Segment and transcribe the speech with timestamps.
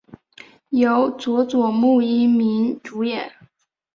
[0.69, 3.31] 由佐佐木英明主演。